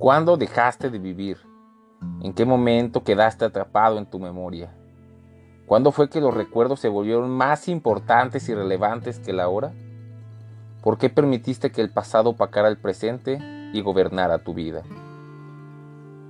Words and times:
¿Cuándo 0.00 0.38
dejaste 0.38 0.88
de 0.88 0.98
vivir? 0.98 1.36
¿En 2.22 2.32
qué 2.32 2.46
momento 2.46 3.04
quedaste 3.04 3.44
atrapado 3.44 3.98
en 3.98 4.06
tu 4.06 4.18
memoria? 4.18 4.72
¿Cuándo 5.66 5.92
fue 5.92 6.08
que 6.08 6.22
los 6.22 6.32
recuerdos 6.32 6.80
se 6.80 6.88
volvieron 6.88 7.28
más 7.28 7.68
importantes 7.68 8.48
y 8.48 8.54
relevantes 8.54 9.18
que 9.18 9.34
la 9.34 9.50
hora? 9.50 9.74
¿Por 10.82 10.96
qué 10.96 11.10
permitiste 11.10 11.70
que 11.70 11.82
el 11.82 11.90
pasado 11.90 12.30
opacara 12.30 12.68
el 12.68 12.78
presente 12.78 13.38
y 13.74 13.82
gobernara 13.82 14.38
tu 14.38 14.54
vida? 14.54 14.84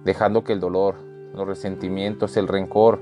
Dejando 0.04 0.42
que 0.42 0.52
el 0.52 0.58
dolor, 0.58 0.96
los 1.32 1.46
resentimientos, 1.46 2.36
el 2.36 2.48
rencor, 2.48 3.00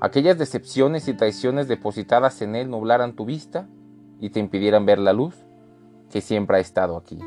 aquellas 0.00 0.36
decepciones 0.36 1.08
y 1.08 1.14
traiciones 1.14 1.66
depositadas 1.66 2.42
en 2.42 2.56
él 2.56 2.68
nublaran 2.68 3.16
tu 3.16 3.24
vista 3.24 3.66
y 4.20 4.28
te 4.28 4.38
impidieran 4.38 4.84
ver 4.84 4.98
la 4.98 5.14
luz 5.14 5.34
que 6.10 6.20
siempre 6.20 6.58
ha 6.58 6.60
estado 6.60 6.98
aquí. 6.98 7.18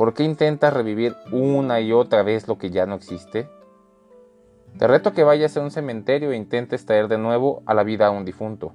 ¿Por 0.00 0.14
qué 0.14 0.24
intentas 0.24 0.72
revivir 0.72 1.14
una 1.30 1.78
y 1.80 1.92
otra 1.92 2.22
vez 2.22 2.48
lo 2.48 2.56
que 2.56 2.70
ya 2.70 2.86
no 2.86 2.94
existe? 2.94 3.50
Te 4.78 4.86
reto 4.86 5.12
que 5.12 5.24
vayas 5.24 5.54
a 5.58 5.60
un 5.60 5.70
cementerio 5.70 6.32
e 6.32 6.36
intentes 6.36 6.86
traer 6.86 7.06
de 7.06 7.18
nuevo 7.18 7.62
a 7.66 7.74
la 7.74 7.82
vida 7.82 8.06
a 8.06 8.10
un 8.10 8.24
difunto. 8.24 8.72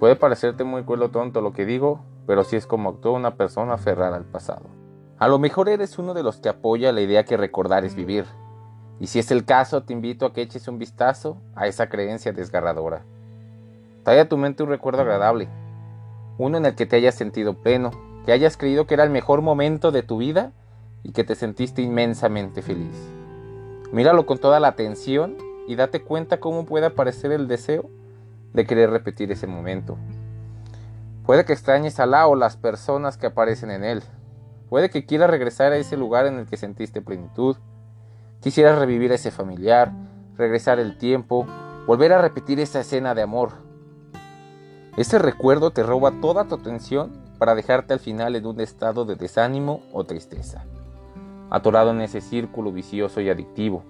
Puede 0.00 0.16
parecerte 0.16 0.64
muy 0.64 0.82
cuelo 0.82 1.12
tonto 1.12 1.40
lo 1.40 1.52
que 1.52 1.64
digo, 1.64 2.00
pero 2.26 2.42
si 2.42 2.56
es 2.56 2.66
como 2.66 2.90
actúa 2.90 3.12
una 3.12 3.36
persona 3.36 3.74
aferrada 3.74 4.16
al 4.16 4.24
pasado. 4.24 4.66
A 5.20 5.28
lo 5.28 5.38
mejor 5.38 5.68
eres 5.68 5.96
uno 5.96 6.12
de 6.12 6.24
los 6.24 6.38
que 6.38 6.48
apoya 6.48 6.90
la 6.90 7.02
idea 7.02 7.24
que 7.24 7.36
recordar 7.36 7.84
es 7.84 7.94
vivir. 7.94 8.24
Y 8.98 9.06
si 9.06 9.20
es 9.20 9.30
el 9.30 9.44
caso, 9.44 9.84
te 9.84 9.92
invito 9.92 10.26
a 10.26 10.32
que 10.32 10.42
eches 10.42 10.66
un 10.66 10.78
vistazo 10.78 11.36
a 11.54 11.68
esa 11.68 11.88
creencia 11.88 12.32
desgarradora. 12.32 13.04
Trae 14.02 14.18
a 14.18 14.28
tu 14.28 14.36
mente 14.36 14.64
un 14.64 14.70
recuerdo 14.70 15.02
agradable, 15.02 15.48
uno 16.36 16.58
en 16.58 16.66
el 16.66 16.74
que 16.74 16.86
te 16.86 16.96
hayas 16.96 17.14
sentido 17.14 17.54
pleno, 17.54 18.09
que 18.24 18.32
hayas 18.32 18.56
creído 18.56 18.86
que 18.86 18.94
era 18.94 19.04
el 19.04 19.10
mejor 19.10 19.42
momento 19.42 19.90
de 19.90 20.02
tu 20.02 20.18
vida 20.18 20.52
y 21.02 21.12
que 21.12 21.24
te 21.24 21.34
sentiste 21.34 21.82
inmensamente 21.82 22.62
feliz. 22.62 22.96
Míralo 23.92 24.26
con 24.26 24.38
toda 24.38 24.60
la 24.60 24.68
atención 24.68 25.36
y 25.66 25.74
date 25.76 26.02
cuenta 26.02 26.40
cómo 26.40 26.66
puede 26.66 26.86
aparecer 26.86 27.32
el 27.32 27.48
deseo 27.48 27.88
de 28.52 28.66
querer 28.66 28.90
repetir 28.90 29.32
ese 29.32 29.46
momento. 29.46 29.96
Puede 31.24 31.44
que 31.44 31.52
extrañes 31.52 32.00
a 32.00 32.06
la 32.06 32.26
o 32.26 32.34
las 32.34 32.56
personas 32.56 33.16
que 33.16 33.26
aparecen 33.26 33.70
en 33.70 33.84
él. 33.84 34.02
Puede 34.68 34.90
que 34.90 35.06
quieras 35.06 35.30
regresar 35.30 35.72
a 35.72 35.76
ese 35.76 35.96
lugar 35.96 36.26
en 36.26 36.38
el 36.38 36.46
que 36.46 36.56
sentiste 36.56 37.02
plenitud. 37.02 37.56
Quisieras 38.40 38.78
revivir 38.78 39.12
a 39.12 39.16
ese 39.16 39.30
familiar, 39.30 39.92
regresar 40.36 40.78
el 40.78 40.98
tiempo, 40.98 41.46
volver 41.86 42.12
a 42.12 42.20
repetir 42.22 42.60
esa 42.60 42.80
escena 42.80 43.14
de 43.14 43.22
amor. 43.22 43.52
Ese 44.96 45.18
recuerdo 45.18 45.70
te 45.70 45.82
roba 45.82 46.12
toda 46.20 46.44
tu 46.44 46.56
atención 46.56 47.29
para 47.40 47.56
dejarte 47.56 47.92
al 47.92 47.98
final 47.98 48.36
en 48.36 48.46
un 48.46 48.60
estado 48.60 49.04
de 49.04 49.16
desánimo 49.16 49.80
o 49.92 50.04
tristeza 50.04 50.64
atorado 51.50 51.90
en 51.90 52.00
ese 52.00 52.20
círculo 52.20 52.72
vicioso 52.72 53.20
y 53.20 53.28
adictivo, 53.28 53.82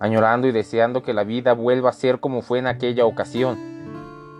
añorando 0.00 0.48
y 0.48 0.52
deseando 0.52 1.02
que 1.02 1.12
la 1.12 1.22
vida 1.22 1.52
vuelva 1.52 1.90
a 1.90 1.92
ser 1.92 2.18
como 2.18 2.42
fue 2.42 2.58
en 2.58 2.66
aquella 2.66 3.04
ocasión, 3.04 3.58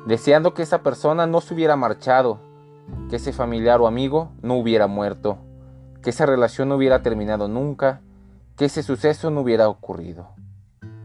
deseando 0.06 0.54
que 0.54 0.62
esa 0.62 0.82
persona 0.82 1.26
no 1.26 1.40
se 1.40 1.54
hubiera 1.54 1.76
marchado, 1.76 2.40
que 3.10 3.16
ese 3.16 3.32
familiar 3.32 3.80
o 3.80 3.86
amigo 3.86 4.30
no 4.40 4.54
hubiera 4.54 4.86
muerto, 4.86 5.38
que 6.02 6.10
esa 6.10 6.24
relación 6.24 6.70
no 6.70 6.76
hubiera 6.76 7.02
terminado 7.02 7.48
nunca, 7.48 8.00
que 8.56 8.64
ese 8.64 8.82
suceso 8.82 9.30
no 9.30 9.42
hubiera 9.42 9.68
ocurrido. 9.68 10.30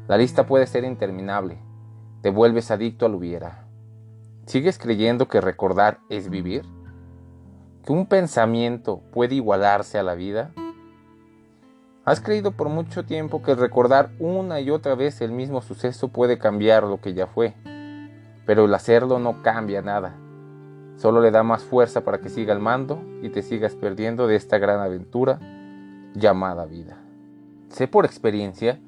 La 0.07 0.17
lista 0.17 0.45
puede 0.45 0.65
ser 0.65 0.85
interminable, 0.85 1.57
te 2.21 2.29
vuelves 2.29 2.71
adicto 2.71 3.05
al 3.05 3.15
hubiera. 3.15 3.67
¿Sigues 4.45 4.77
creyendo 4.77 5.27
que 5.27 5.41
recordar 5.41 5.99
es 6.09 6.29
vivir? 6.29 6.63
¿Que 7.85 7.91
un 7.91 8.05
pensamiento 8.05 9.01
puede 9.11 9.35
igualarse 9.35 9.99
a 9.99 10.03
la 10.03 10.15
vida? 10.15 10.51
Has 12.05 12.21
creído 12.21 12.53
por 12.53 12.69
mucho 12.69 13.03
tiempo 13.03 13.43
que 13.43 13.55
recordar 13.55 14.09
una 14.19 14.61
y 14.61 14.69
otra 14.69 14.95
vez 14.95 15.19
el 15.19 15.33
mismo 15.33 15.61
suceso 15.61 16.07
puede 16.07 16.37
cambiar 16.37 16.83
lo 16.83 17.01
que 17.01 17.13
ya 17.13 17.27
fue, 17.27 17.55
pero 18.45 18.65
el 18.65 18.73
hacerlo 18.73 19.19
no 19.19 19.41
cambia 19.41 19.81
nada. 19.81 20.15
Solo 20.95 21.19
le 21.19 21.31
da 21.31 21.43
más 21.43 21.63
fuerza 21.63 22.05
para 22.05 22.19
que 22.19 22.29
siga 22.29 22.53
el 22.53 22.59
mando 22.61 23.01
y 23.21 23.27
te 23.27 23.41
sigas 23.41 23.75
perdiendo 23.75 24.27
de 24.27 24.37
esta 24.37 24.59
gran 24.59 24.79
aventura 24.79 25.39
llamada 26.13 26.65
vida. 26.65 26.97
Sé 27.67 27.89
por 27.89 28.05
experiencia 28.05 28.79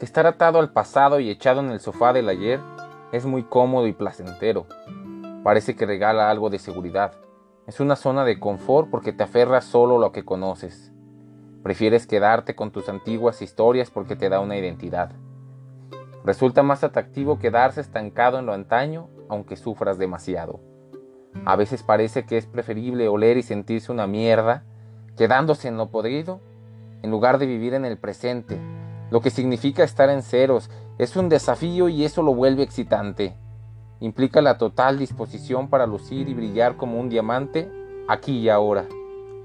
que 0.00 0.04
estar 0.04 0.26
atado 0.26 0.58
al 0.58 0.72
pasado 0.72 1.20
y 1.20 1.30
echado 1.30 1.60
en 1.60 1.70
el 1.70 1.78
sofá 1.78 2.12
del 2.12 2.28
ayer 2.28 2.58
es 3.12 3.26
muy 3.26 3.44
cómodo 3.44 3.86
y 3.86 3.92
placentero. 3.92 4.66
Parece 5.44 5.76
que 5.76 5.86
regala 5.86 6.30
algo 6.30 6.50
de 6.50 6.58
seguridad. 6.58 7.12
Es 7.68 7.80
una 7.80 7.96
zona 7.96 8.24
de 8.24 8.40
confort 8.40 8.88
porque 8.88 9.12
te 9.12 9.24
aferras 9.24 9.62
solo 9.62 9.96
a 9.96 10.00
lo 10.00 10.10
que 10.10 10.24
conoces. 10.24 10.90
Prefieres 11.62 12.06
quedarte 12.06 12.56
con 12.56 12.70
tus 12.70 12.88
antiguas 12.88 13.42
historias 13.42 13.90
porque 13.90 14.16
te 14.16 14.30
da 14.30 14.40
una 14.40 14.56
identidad. 14.56 15.12
Resulta 16.24 16.62
más 16.62 16.82
atractivo 16.82 17.38
quedarse 17.38 17.82
estancado 17.82 18.38
en 18.38 18.46
lo 18.46 18.54
antaño 18.54 19.10
aunque 19.28 19.56
sufras 19.56 19.98
demasiado. 19.98 20.60
A 21.44 21.56
veces 21.56 21.82
parece 21.82 22.24
que 22.24 22.38
es 22.38 22.46
preferible 22.46 23.06
oler 23.06 23.36
y 23.36 23.42
sentirse 23.42 23.92
una 23.92 24.06
mierda 24.06 24.64
quedándose 25.18 25.68
en 25.68 25.76
lo 25.76 25.90
podrido 25.90 26.40
en 27.02 27.10
lugar 27.10 27.36
de 27.36 27.44
vivir 27.44 27.74
en 27.74 27.84
el 27.84 27.98
presente. 27.98 28.58
Lo 29.10 29.20
que 29.20 29.28
significa 29.28 29.84
estar 29.84 30.08
en 30.08 30.22
ceros 30.22 30.70
es 30.96 31.16
un 31.16 31.28
desafío 31.28 31.90
y 31.90 32.06
eso 32.06 32.22
lo 32.22 32.34
vuelve 32.34 32.62
excitante. 32.62 33.36
Implica 34.00 34.40
la 34.40 34.58
total 34.58 34.98
disposición 34.98 35.68
para 35.68 35.86
lucir 35.86 36.28
y 36.28 36.34
brillar 36.34 36.76
como 36.76 37.00
un 37.00 37.08
diamante 37.08 37.70
aquí 38.06 38.38
y 38.38 38.48
ahora. 38.48 38.86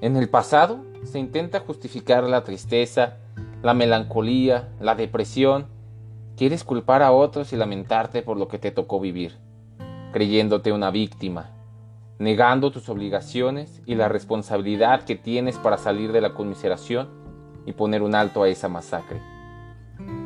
En 0.02 0.16
el 0.16 0.30
pasado 0.30 0.84
se 1.04 1.18
intenta 1.18 1.60
justificar 1.60 2.24
la 2.24 2.44
tristeza, 2.44 3.18
la 3.64 3.74
melancolía, 3.74 4.70
la 4.80 4.96
depresión. 4.96 5.68
Quieres 6.38 6.64
culpar 6.64 7.02
a 7.02 7.12
otros 7.12 7.52
y 7.52 7.56
lamentarte 7.56 8.22
por 8.22 8.38
lo 8.38 8.48
que 8.48 8.60
te 8.60 8.72
tocó 8.72 9.00
vivir, 9.00 9.38
creyéndote 10.12 10.72
una 10.72 10.92
víctima, 10.92 11.50
negando 12.20 12.72
tus 12.72 12.90
obligaciones 12.90 13.82
y 13.86 13.96
la 13.96 14.08
responsabilidad 14.08 15.04
que 15.04 15.16
tienes 15.16 15.58
para 15.58 15.78
salir 15.78 16.12
de 16.12 16.22
la 16.22 16.34
conmiseración 16.34 17.10
y 17.66 17.74
poner 17.74 18.04
un 18.04 18.14
alto 18.14 18.44
a 18.44 18.50
esa 18.50 18.70
masacre. 18.70 19.20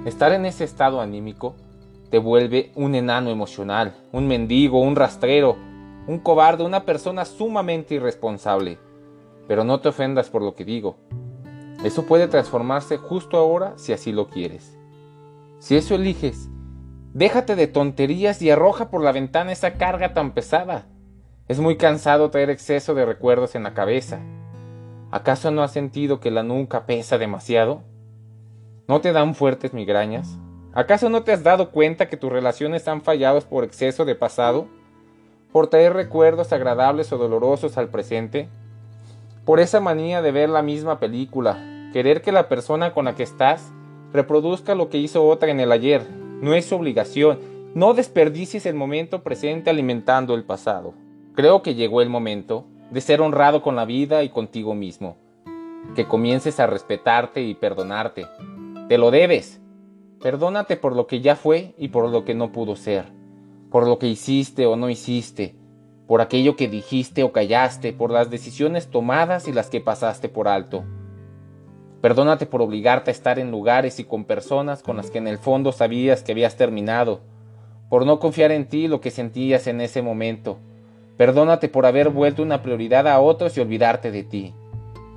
Estar 0.06 0.32
en 0.34 0.46
ese 0.46 0.64
estado 0.64 1.02
anímico 1.02 1.56
te 2.10 2.20
vuelve 2.20 2.72
un 2.76 2.96
enano 2.96 3.30
emocional, 3.30 3.96
un 4.12 4.28
mendigo, 4.28 4.80
un 4.82 4.96
rastrero, 4.96 5.58
un 6.08 6.20
cobarde, 6.20 6.64
una 6.64 6.86
persona 6.86 7.26
sumamente 7.26 7.96
irresponsable 7.96 8.80
pero 9.48 9.64
no 9.64 9.80
te 9.80 9.90
ofendas 9.90 10.30
por 10.30 10.42
lo 10.42 10.54
que 10.54 10.66
digo. 10.66 10.98
Eso 11.84 12.06
puede 12.06 12.28
transformarse 12.28 12.98
justo 12.98 13.38
ahora 13.38 13.74
si 13.78 13.94
así 13.94 14.12
lo 14.12 14.30
quieres. 14.30 14.78
Si 15.60 15.76
eso 15.76 15.96
eliges, 15.96 16.50
déjate 17.14 17.56
de 17.56 17.68
tonterías 17.68 18.42
y 18.42 18.52
arroja 18.52 18.90
por 18.90 19.02
la 19.02 19.12
ventana 19.12 19.52
esa 19.52 19.74
carga 19.74 20.14
tan 20.14 20.34
pesada. 20.34 20.86
Es 21.48 21.60
muy 21.60 21.78
cansado 21.78 22.30
traer 22.30 22.50
exceso 22.50 22.94
de 22.94 23.06
recuerdos 23.06 23.56
en 23.56 23.64
la 23.64 23.74
cabeza. 23.74 24.20
¿Acaso 25.12 25.50
no 25.52 25.64
has 25.64 25.72
sentido 25.72 26.20
que 26.20 26.32
la 26.32 26.44
nuca 26.44 26.86
pesa 26.86 27.18
demasiado? 27.18 27.84
¿No 28.88 29.00
te 29.00 29.14
dan 29.14 29.34
fuertes 29.34 29.74
migrañas? 29.74 30.38
¿Acaso 30.78 31.10
no 31.10 31.24
te 31.24 31.32
has 31.34 31.44
dado 31.44 31.72
cuenta 31.72 32.08
que 32.08 32.18
tus 32.18 32.32
relaciones 32.32 32.88
han 32.88 33.02
fallado 33.02 33.42
por 33.42 33.64
exceso 33.64 34.06
de 34.06 34.16
pasado? 34.16 34.68
¿Por 35.52 35.68
traer 35.68 35.94
recuerdos 35.94 36.54
agradables 36.54 37.12
o 37.12 37.18
dolorosos 37.18 37.78
al 37.78 37.90
presente? 37.90 38.48
por 39.48 39.62
esa 39.62 39.80
manía 39.80 40.22
de 40.22 40.34
ver 40.34 40.50
la 40.50 40.62
misma 40.62 41.00
película, 41.00 41.90
querer 41.94 42.22
que 42.22 42.34
la 42.34 42.50
persona 42.50 42.92
con 42.92 43.06
la 43.06 43.16
que 43.16 43.24
estás 43.24 43.72
reproduzca 44.12 44.76
lo 44.76 44.90
que 44.90 44.98
hizo 44.98 45.26
otra 45.26 45.50
en 45.50 45.62
el 45.62 45.72
ayer. 45.72 46.06
No 46.42 46.54
es 46.54 46.66
su 46.66 46.76
obligación. 46.76 47.40
No 47.74 47.94
desperdicies 47.94 48.66
el 48.66 48.76
momento 48.76 49.24
presente 49.24 49.70
alimentando 49.70 50.36
el 50.36 50.44
pasado. 50.44 50.96
Creo 51.34 51.62
que 51.62 51.76
llegó 51.76 52.02
el 52.02 52.10
momento 52.10 52.66
de 52.92 53.00
ser 53.00 53.22
honrado 53.22 53.62
con 53.62 53.78
la 53.78 53.86
vida 53.86 54.22
y 54.24 54.30
contigo 54.30 54.76
mismo. 54.76 55.16
Que 55.96 56.06
comiences 56.06 56.60
a 56.60 56.68
respetarte 56.68 57.42
y 57.42 57.56
perdonarte. 57.56 58.28
Te 58.90 58.98
lo 58.98 59.12
debes. 59.12 59.62
Perdónate 60.22 60.78
por 60.78 60.96
lo 60.96 61.08
que 61.08 61.22
ya 61.22 61.36
fue 61.36 61.74
y 61.78 61.90
por 61.90 62.10
lo 62.10 62.26
que 62.26 62.36
no 62.36 62.52
pudo 62.52 62.76
ser. 62.76 63.06
Por 63.72 63.88
lo 63.88 64.00
que 64.00 64.08
hiciste 64.08 64.66
o 64.66 64.76
no 64.76 64.90
hiciste 64.90 65.56
por 66.08 66.22
aquello 66.22 66.56
que 66.56 66.70
dijiste 66.70 67.24
o 67.24 67.34
callaste, 67.34 67.92
por 67.92 68.12
las 68.12 68.30
decisiones 68.30 68.88
tomadas 68.88 69.48
y 69.48 69.52
las 69.52 69.70
que 69.70 69.82
pasaste 69.82 70.30
por 70.30 70.48
alto. 70.48 70.86
Perdónate 72.02 72.46
por 72.46 72.62
obligarte 72.62 73.12
a 73.12 73.14
estar 73.14 73.40
en 73.40 73.52
lugares 73.52 74.00
y 74.00 74.06
con 74.06 74.24
personas 74.24 74.82
con 74.82 74.96
las 74.96 75.12
que 75.12 75.18
en 75.18 75.28
el 75.28 75.38
fondo 75.38 75.74
sabías 75.74 76.24
que 76.24 76.32
habías 76.32 76.56
terminado, 76.56 77.20
por 77.90 78.06
no 78.06 78.20
confiar 78.20 78.52
en 78.52 78.70
ti 78.70 78.88
lo 78.88 79.02
que 79.02 79.12
sentías 79.12 79.68
en 79.68 79.82
ese 79.82 80.02
momento. 80.02 80.60
Perdónate 81.18 81.68
por 81.68 81.86
haber 81.86 82.10
vuelto 82.10 82.42
una 82.42 82.62
prioridad 82.62 83.08
a 83.08 83.20
otros 83.20 83.58
y 83.58 83.60
olvidarte 83.60 84.10
de 84.10 84.24
ti, 84.24 84.54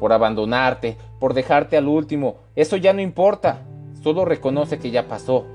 por 0.01 0.13
abandonarte, 0.13 0.97
por 1.21 1.35
dejarte 1.35 1.77
al 1.77 1.87
último. 1.87 2.39
Eso 2.57 2.77
ya 2.77 2.93
no 2.93 3.01
importa, 3.01 3.63
solo 4.03 4.25
reconoce 4.25 4.79
que 4.79 4.91
ya 4.91 5.09
pasó. 5.09 5.47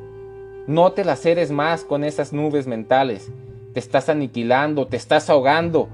No 0.68 0.92
te 0.94 1.06
las 1.06 1.26
eres 1.26 1.52
más 1.52 1.84
con 1.84 2.04
esas 2.04 2.34
nubes 2.34 2.68
mentales 2.68 3.32
te 3.76 3.80
estás 3.82 4.08
aniquilando, 4.08 4.88
te 4.88 4.96
estás 4.96 5.30
ahogando. 5.30 5.90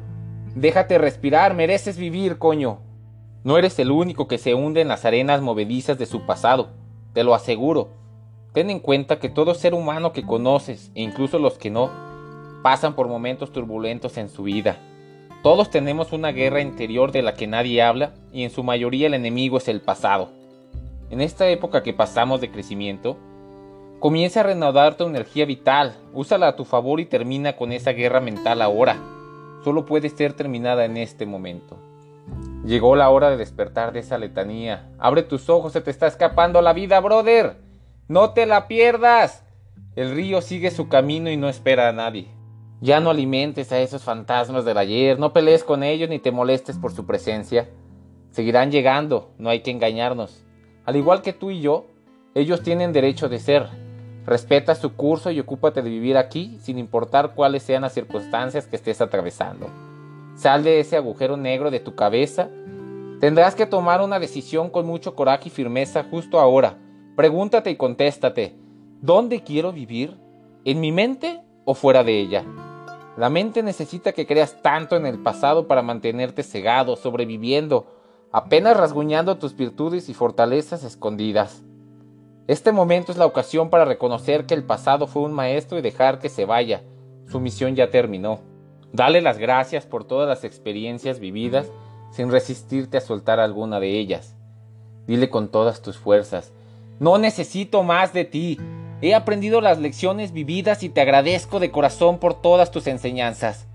Déjate 0.53 0.99
respirar, 0.99 1.55
mereces 1.55 1.97
vivir, 1.97 2.37
coño. 2.37 2.77
No 3.43 3.57
eres 3.57 3.79
el 3.79 3.89
único 3.89 4.27
que 4.27 4.37
se 4.37 4.53
hunde 4.53 4.81
en 4.81 4.87
las 4.87 5.03
arenas 5.03 5.41
movedizas 5.41 5.97
de 5.97 6.05
su 6.05 6.27
pasado, 6.27 6.69
te 7.13 7.23
lo 7.23 7.33
aseguro. 7.33 7.89
Ten 8.53 8.69
en 8.69 8.79
cuenta 8.79 9.17
que 9.17 9.29
todo 9.29 9.55
ser 9.55 9.73
humano 9.73 10.13
que 10.13 10.23
conoces, 10.23 10.91
e 10.93 11.01
incluso 11.01 11.39
los 11.39 11.57
que 11.57 11.71
no, 11.71 11.89
pasan 12.61 12.93
por 12.93 13.07
momentos 13.07 13.51
turbulentos 13.51 14.15
en 14.19 14.29
su 14.29 14.43
vida. 14.43 14.77
Todos 15.41 15.71
tenemos 15.71 16.13
una 16.13 16.31
guerra 16.31 16.61
interior 16.61 17.11
de 17.11 17.23
la 17.23 17.33
que 17.33 17.47
nadie 17.47 17.81
habla 17.81 18.13
y 18.31 18.43
en 18.43 18.51
su 18.51 18.61
mayoría 18.63 19.07
el 19.07 19.15
enemigo 19.15 19.57
es 19.57 19.67
el 19.67 19.81
pasado. 19.81 20.29
En 21.11 21.19
esta 21.19 21.49
época 21.49 21.83
que 21.83 21.91
pasamos 21.91 22.39
de 22.39 22.49
crecimiento, 22.51 23.17
comienza 23.99 24.39
a 24.39 24.43
renovar 24.43 24.95
tu 24.95 25.05
energía 25.05 25.45
vital, 25.45 25.97
úsala 26.13 26.47
a 26.47 26.55
tu 26.55 26.63
favor 26.63 27.01
y 27.01 27.05
termina 27.05 27.57
con 27.57 27.73
esa 27.73 27.91
guerra 27.91 28.21
mental 28.21 28.61
ahora. 28.61 28.95
Solo 29.65 29.85
puede 29.85 30.07
ser 30.07 30.31
terminada 30.31 30.85
en 30.85 30.95
este 30.95 31.25
momento. 31.25 31.77
Llegó 32.63 32.95
la 32.95 33.09
hora 33.09 33.29
de 33.29 33.35
despertar 33.35 33.91
de 33.91 33.99
esa 33.99 34.17
letanía. 34.17 34.89
Abre 34.99 35.23
tus 35.23 35.49
ojos, 35.49 35.73
se 35.73 35.81
te 35.81 35.91
está 35.91 36.07
escapando 36.07 36.61
la 36.61 36.71
vida, 36.71 36.97
brother. 37.01 37.57
No 38.07 38.31
te 38.31 38.45
la 38.45 38.69
pierdas. 38.69 39.43
El 39.97 40.15
río 40.15 40.41
sigue 40.41 40.71
su 40.71 40.87
camino 40.87 41.29
y 41.29 41.35
no 41.35 41.49
espera 41.49 41.89
a 41.89 41.91
nadie. 41.91 42.29
Ya 42.79 43.01
no 43.01 43.09
alimentes 43.09 43.73
a 43.73 43.79
esos 43.79 44.01
fantasmas 44.01 44.63
del 44.63 44.77
ayer, 44.77 45.19
no 45.19 45.33
pelees 45.33 45.65
con 45.65 45.83
ellos 45.83 46.07
ni 46.07 46.19
te 46.19 46.31
molestes 46.31 46.77
por 46.77 46.93
su 46.93 47.05
presencia. 47.05 47.67
Seguirán 48.31 48.71
llegando, 48.71 49.33
no 49.37 49.49
hay 49.49 49.59
que 49.59 49.71
engañarnos. 49.71 50.45
Al 50.85 50.95
igual 50.95 51.21
que 51.21 51.33
tú 51.33 51.51
y 51.51 51.61
yo, 51.61 51.85
ellos 52.33 52.63
tienen 52.63 52.93
derecho 52.93 53.29
de 53.29 53.39
ser. 53.39 53.67
Respeta 54.25 54.75
su 54.75 54.95
curso 54.95 55.31
y 55.31 55.39
ocúpate 55.39 55.81
de 55.81 55.89
vivir 55.89 56.17
aquí 56.17 56.57
sin 56.61 56.77
importar 56.77 57.33
cuáles 57.35 57.63
sean 57.63 57.81
las 57.81 57.93
circunstancias 57.93 58.67
que 58.67 58.75
estés 58.75 59.01
atravesando. 59.01 59.67
Sal 60.35 60.63
de 60.63 60.79
ese 60.79 60.97
agujero 60.97 61.37
negro 61.37 61.71
de 61.71 61.79
tu 61.79 61.95
cabeza. 61.95 62.49
Tendrás 63.19 63.53
que 63.53 63.65
tomar 63.65 64.01
una 64.01 64.19
decisión 64.19 64.69
con 64.69 64.85
mucho 64.85 65.15
coraje 65.15 65.49
y 65.49 65.51
firmeza 65.51 66.03
justo 66.09 66.39
ahora. 66.39 66.77
Pregúntate 67.15 67.69
y 67.69 67.75
contéstate, 67.75 68.55
¿dónde 69.01 69.43
quiero 69.43 69.71
vivir? 69.71 70.17
¿En 70.65 70.79
mi 70.79 70.91
mente 70.91 71.41
o 71.65 71.73
fuera 71.73 72.03
de 72.03 72.19
ella? 72.19 72.43
La 73.17 73.29
mente 73.29 73.61
necesita 73.61 74.13
que 74.13 74.25
creas 74.25 74.61
tanto 74.63 74.95
en 74.95 75.05
el 75.05 75.19
pasado 75.19 75.67
para 75.67 75.81
mantenerte 75.81 76.41
cegado, 76.41 76.95
sobreviviendo, 76.95 78.00
apenas 78.31 78.77
rasguñando 78.77 79.37
tus 79.37 79.55
virtudes 79.55 80.09
y 80.09 80.13
fortalezas 80.13 80.83
escondidas. 80.83 81.61
Este 82.47 82.71
momento 82.71 83.11
es 83.11 83.17
la 83.17 83.25
ocasión 83.25 83.69
para 83.69 83.85
reconocer 83.85 84.45
que 84.45 84.53
el 84.53 84.63
pasado 84.63 85.07
fue 85.07 85.23
un 85.23 85.33
maestro 85.33 85.77
y 85.77 85.81
dejar 85.81 86.19
que 86.19 86.29
se 86.29 86.45
vaya. 86.45 86.81
Su 87.27 87.39
misión 87.39 87.75
ya 87.75 87.91
terminó. 87.91 88.39
Dale 88.93 89.21
las 89.21 89.37
gracias 89.37 89.85
por 89.85 90.03
todas 90.03 90.27
las 90.27 90.43
experiencias 90.43 91.19
vividas 91.19 91.71
sin 92.11 92.29
resistirte 92.29 92.97
a 92.97 93.01
soltar 93.01 93.39
alguna 93.39 93.79
de 93.79 93.99
ellas. 93.99 94.35
Dile 95.07 95.29
con 95.29 95.49
todas 95.49 95.81
tus 95.81 95.97
fuerzas, 95.97 96.51
no 96.99 97.17
necesito 97.17 97.83
más 97.83 98.13
de 98.13 98.25
ti. 98.25 98.59
He 99.01 99.15
aprendido 99.15 99.61
las 99.61 99.79
lecciones 99.79 100.33
vividas 100.33 100.83
y 100.83 100.89
te 100.89 101.01
agradezco 101.01 101.59
de 101.59 101.71
corazón 101.71 102.19
por 102.19 102.39
todas 102.39 102.69
tus 102.69 102.85
enseñanzas. 102.85 103.65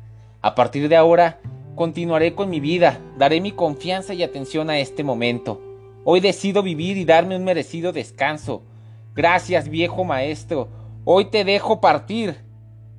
A 0.43 0.55
partir 0.55 0.89
de 0.89 0.97
ahora, 0.97 1.41
Continuaré 1.77 2.35
con 2.35 2.49
mi 2.49 2.59
vida, 2.59 2.99
daré 3.19 3.43
mi 3.43 3.53
confianza 3.53 4.15
y 4.15 4.23
atención 4.23 4.71
a 4.71 4.79
este 4.79 5.05
momento. 5.05 5.61
Hoy 6.05 6.21
decido 6.21 6.63
vivir 6.63 6.97
y 6.97 7.05
darme 7.05 7.37
un 7.37 7.45
merecido 7.45 7.93
descanso. 7.93 8.63
Gracias, 9.15 9.69
viejo 9.69 10.03
maestro. 10.03 10.69
Hoy 11.05 11.27
te 11.27 11.45
dejo 11.45 11.83
partir. 11.83 12.43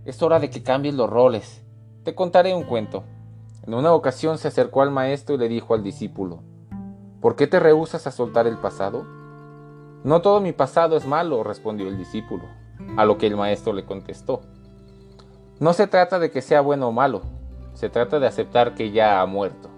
Es 0.06 0.22
hora 0.22 0.40
de 0.40 0.52
que 0.52 0.62
cambies 0.62 0.94
los 0.94 1.10
roles. 1.10 1.66
Te 2.04 2.14
contaré 2.14 2.54
un 2.54 2.66
cuento. 2.66 3.04
En 3.66 3.74
una 3.74 3.92
ocasión 3.94 4.38
se 4.38 4.50
acercó 4.50 4.84
al 4.84 4.92
maestro 4.92 5.34
y 5.34 5.40
le 5.40 5.50
dijo 5.50 5.74
al 5.74 5.82
discípulo, 5.82 6.44
¿Por 7.20 7.36
qué 7.36 7.48
te 7.48 7.60
rehusas 7.60 8.06
a 8.06 8.12
soltar 8.12 8.46
el 8.46 8.60
pasado? 8.60 9.08
No 10.04 10.22
todo 10.22 10.40
mi 10.40 10.52
pasado 10.52 10.98
es 10.98 11.08
malo, 11.08 11.44
respondió 11.44 11.88
el 11.88 11.98
discípulo, 11.98 12.44
a 12.96 13.06
lo 13.06 13.18
que 13.18 13.26
el 13.26 13.38
maestro 13.38 13.74
le 13.74 13.86
contestó. 13.86 14.42
No 15.60 15.74
se 15.74 15.88
trata 15.88 16.20
de 16.20 16.30
que 16.30 16.44
sea 16.44 16.62
bueno 16.62 16.90
o 16.90 16.92
malo, 16.92 17.24
se 17.78 17.90
trata 17.90 18.20
de 18.20 18.26
aceptar 18.26 18.74
que 18.74 18.90
ya 18.90 19.22
ha 19.22 19.26
muerto. 19.28 19.70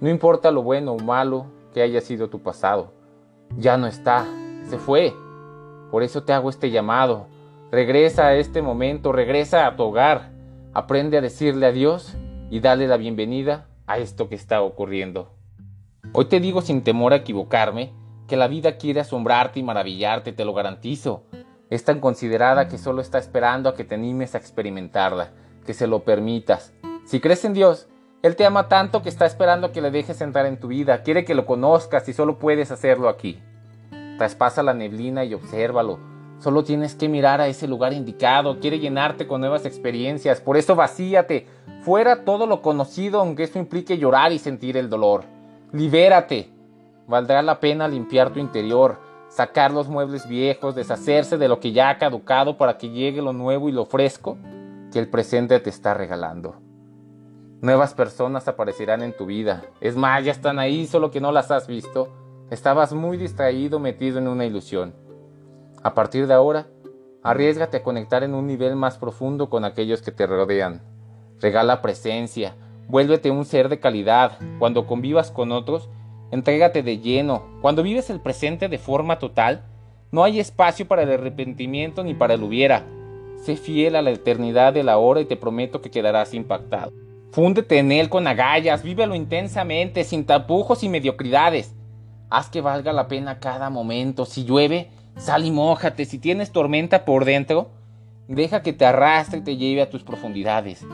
No 0.00 0.08
importa 0.08 0.52
lo 0.52 0.62
bueno 0.62 0.92
o 0.92 0.98
malo 1.00 1.46
que 1.74 1.82
haya 1.82 2.00
sido 2.00 2.30
tu 2.30 2.40
pasado, 2.40 2.92
ya 3.58 3.76
no 3.76 3.88
está, 3.88 4.26
se 4.68 4.78
fue. 4.78 5.12
Por 5.90 6.04
eso 6.04 6.22
te 6.22 6.32
hago 6.32 6.50
este 6.50 6.70
llamado. 6.70 7.26
Regresa 7.72 8.28
a 8.28 8.36
este 8.36 8.62
momento, 8.62 9.10
regresa 9.10 9.66
a 9.66 9.74
tu 9.74 9.82
hogar, 9.82 10.30
aprende 10.72 11.18
a 11.18 11.20
decirle 11.20 11.66
adiós 11.66 12.16
y 12.48 12.60
dale 12.60 12.86
la 12.86 12.96
bienvenida 12.96 13.66
a 13.88 13.98
esto 13.98 14.28
que 14.28 14.36
está 14.36 14.62
ocurriendo. 14.62 15.32
Hoy 16.12 16.26
te 16.26 16.38
digo 16.38 16.62
sin 16.62 16.82
temor 16.84 17.12
a 17.12 17.16
equivocarme 17.16 17.92
que 18.28 18.36
la 18.36 18.46
vida 18.46 18.76
quiere 18.76 19.00
asombrarte 19.00 19.58
y 19.58 19.64
maravillarte, 19.64 20.32
te 20.32 20.44
lo 20.44 20.54
garantizo. 20.54 21.24
Es 21.70 21.84
tan 21.84 21.98
considerada 21.98 22.68
que 22.68 22.78
solo 22.78 23.02
está 23.02 23.18
esperando 23.18 23.68
a 23.68 23.74
que 23.74 23.82
te 23.82 23.96
animes 23.96 24.36
a 24.36 24.38
experimentarla, 24.38 25.32
que 25.66 25.74
se 25.74 25.88
lo 25.88 26.04
permitas, 26.04 26.72
si 27.10 27.18
crees 27.18 27.44
en 27.44 27.54
Dios, 27.54 27.88
Él 28.22 28.36
te 28.36 28.46
ama 28.46 28.68
tanto 28.68 29.02
que 29.02 29.08
está 29.08 29.26
esperando 29.26 29.72
que 29.72 29.80
le 29.80 29.90
dejes 29.90 30.20
entrar 30.20 30.46
en 30.46 30.60
tu 30.60 30.68
vida, 30.68 31.02
quiere 31.02 31.24
que 31.24 31.34
lo 31.34 31.44
conozcas 31.44 32.08
y 32.08 32.12
solo 32.12 32.38
puedes 32.38 32.70
hacerlo 32.70 33.08
aquí. 33.08 33.42
Traspasa 34.16 34.62
la 34.62 34.74
neblina 34.74 35.24
y 35.24 35.34
obsérvalo. 35.34 35.98
Solo 36.38 36.62
tienes 36.62 36.94
que 36.94 37.08
mirar 37.08 37.40
a 37.40 37.48
ese 37.48 37.66
lugar 37.66 37.94
indicado, 37.94 38.60
quiere 38.60 38.78
llenarte 38.78 39.26
con 39.26 39.40
nuevas 39.40 39.66
experiencias, 39.66 40.40
por 40.40 40.56
eso 40.56 40.76
vacíate, 40.76 41.48
fuera 41.82 42.24
todo 42.24 42.46
lo 42.46 42.62
conocido 42.62 43.18
aunque 43.18 43.42
eso 43.42 43.58
implique 43.58 43.98
llorar 43.98 44.30
y 44.30 44.38
sentir 44.38 44.76
el 44.76 44.88
dolor. 44.88 45.24
Libérate. 45.72 46.48
Valdrá 47.08 47.42
la 47.42 47.58
pena 47.58 47.88
limpiar 47.88 48.30
tu 48.30 48.38
interior, 48.38 49.00
sacar 49.28 49.72
los 49.72 49.88
muebles 49.88 50.28
viejos, 50.28 50.76
deshacerse 50.76 51.38
de 51.38 51.48
lo 51.48 51.58
que 51.58 51.72
ya 51.72 51.90
ha 51.90 51.98
caducado 51.98 52.56
para 52.56 52.78
que 52.78 52.90
llegue 52.90 53.20
lo 53.20 53.32
nuevo 53.32 53.68
y 53.68 53.72
lo 53.72 53.84
fresco 53.84 54.38
que 54.92 55.00
el 55.00 55.08
presente 55.08 55.58
te 55.58 55.70
está 55.70 55.92
regalando. 55.92 56.69
Nuevas 57.62 57.92
personas 57.92 58.48
aparecerán 58.48 59.02
en 59.02 59.14
tu 59.14 59.26
vida. 59.26 59.62
Es 59.82 59.94
más, 59.94 60.24
ya 60.24 60.32
están 60.32 60.58
ahí, 60.58 60.86
solo 60.86 61.10
que 61.10 61.20
no 61.20 61.30
las 61.30 61.50
has 61.50 61.66
visto. 61.66 62.08
Estabas 62.50 62.94
muy 62.94 63.18
distraído, 63.18 63.78
metido 63.78 64.18
en 64.18 64.28
una 64.28 64.46
ilusión. 64.46 64.94
A 65.82 65.92
partir 65.92 66.26
de 66.26 66.32
ahora, 66.32 66.68
arriesgate 67.22 67.76
a 67.76 67.82
conectar 67.82 68.22
en 68.24 68.34
un 68.34 68.46
nivel 68.46 68.76
más 68.76 68.96
profundo 68.96 69.50
con 69.50 69.66
aquellos 69.66 70.00
que 70.00 70.10
te 70.10 70.26
rodean. 70.26 70.80
Regala 71.38 71.82
presencia, 71.82 72.56
vuélvete 72.88 73.30
un 73.30 73.44
ser 73.44 73.68
de 73.68 73.78
calidad. 73.78 74.38
Cuando 74.58 74.86
convivas 74.86 75.30
con 75.30 75.52
otros, 75.52 75.90
entrégate 76.30 76.82
de 76.82 76.98
lleno. 76.98 77.44
Cuando 77.60 77.82
vives 77.82 78.08
el 78.08 78.20
presente 78.20 78.70
de 78.70 78.78
forma 78.78 79.18
total, 79.18 79.66
no 80.12 80.24
hay 80.24 80.40
espacio 80.40 80.88
para 80.88 81.02
el 81.02 81.12
arrepentimiento 81.12 82.04
ni 82.04 82.14
para 82.14 82.32
el 82.32 82.42
hubiera. 82.42 82.86
Sé 83.36 83.56
fiel 83.56 83.96
a 83.96 84.02
la 84.02 84.12
eternidad 84.12 84.72
de 84.72 84.82
la 84.82 84.96
hora 84.96 85.20
y 85.20 85.26
te 85.26 85.36
prometo 85.36 85.82
que 85.82 85.90
quedarás 85.90 86.32
impactado. 86.32 87.09
Fúndete 87.32 87.78
en 87.78 87.92
él 87.92 88.08
con 88.08 88.26
agallas, 88.26 88.82
vívelo 88.82 89.14
intensamente, 89.14 90.02
sin 90.02 90.26
tapujos 90.26 90.82
y 90.82 90.88
mediocridades. 90.88 91.76
Haz 92.28 92.48
que 92.48 92.60
valga 92.60 92.92
la 92.92 93.06
pena 93.06 93.38
cada 93.38 93.70
momento. 93.70 94.24
Si 94.24 94.44
llueve, 94.44 94.90
sal 95.16 95.44
y 95.44 95.52
mójate. 95.52 96.06
Si 96.06 96.18
tienes 96.18 96.50
tormenta 96.50 97.04
por 97.04 97.24
dentro, 97.24 97.70
deja 98.26 98.62
que 98.62 98.72
te 98.72 98.84
arrastre 98.84 99.38
y 99.38 99.42
te 99.42 99.56
lleve 99.56 99.82
a 99.82 99.90
tus 99.90 100.02
profundidades. 100.02 100.84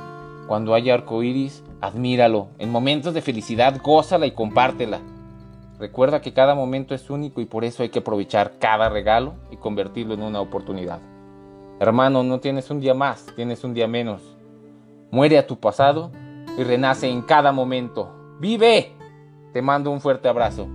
Cuando 0.46 0.74
haya 0.74 0.92
arco 0.92 1.22
iris, 1.22 1.64
admíralo. 1.80 2.48
En 2.58 2.70
momentos 2.70 3.14
de 3.14 3.22
felicidad, 3.22 3.80
gózala 3.82 4.26
y 4.26 4.32
compártela. 4.32 5.00
Recuerda 5.78 6.20
que 6.20 6.34
cada 6.34 6.54
momento 6.54 6.94
es 6.94 7.08
único 7.08 7.40
y 7.40 7.46
por 7.46 7.64
eso 7.64 7.82
hay 7.82 7.88
que 7.88 8.00
aprovechar 8.00 8.58
cada 8.58 8.90
regalo 8.90 9.34
y 9.50 9.56
convertirlo 9.56 10.12
en 10.12 10.22
una 10.22 10.40
oportunidad. 10.40 11.00
Hermano, 11.80 12.22
no 12.22 12.40
tienes 12.40 12.70
un 12.70 12.80
día 12.80 12.94
más, 12.94 13.26
tienes 13.36 13.64
un 13.64 13.72
día 13.72 13.86
menos. 13.86 14.22
Muere 15.10 15.38
a 15.38 15.46
tu 15.46 15.58
pasado 15.58 16.10
y 16.56 16.64
renace 16.64 17.08
en 17.08 17.22
cada 17.22 17.52
momento. 17.52 18.36
¡Vive! 18.40 18.96
Te 19.52 19.62
mando 19.62 19.90
un 19.90 20.00
fuerte 20.00 20.28
abrazo. 20.28 20.68